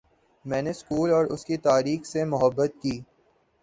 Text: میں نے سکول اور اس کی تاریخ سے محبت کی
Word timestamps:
میں 0.45 0.61
نے 0.61 0.73
سکول 0.73 1.11
اور 1.11 1.25
اس 1.25 1.45
کی 1.45 1.57
تاریخ 1.59 2.05
سے 2.05 2.23
محبت 2.25 2.81
کی 2.81 2.99